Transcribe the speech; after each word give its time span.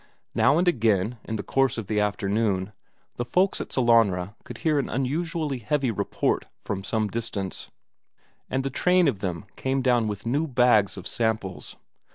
Now 0.33 0.57
and 0.57 0.67
again 0.67 1.19
in 1.25 1.35
the 1.35 1.43
course 1.43 1.77
of 1.77 1.85
the 1.85 1.99
afternoon, 1.99 2.73
the 3.17 3.23
folks 3.23 3.61
at 3.61 3.71
Sellanraa 3.71 4.33
could 4.43 4.57
hear 4.57 4.79
an 4.79 4.89
unusually 4.89 5.59
heavy 5.59 5.91
report 5.91 6.47
from 6.59 6.81
the 6.81 7.07
distance, 7.11 7.69
and 8.49 8.63
the 8.63 8.71
train 8.71 9.07
of 9.07 9.19
them 9.19 9.45
came 9.55 9.83
down 9.83 10.07
with 10.07 10.25
new 10.25 10.47
bags 10.47 10.97
of 10.97 11.05
samples. 11.05 11.75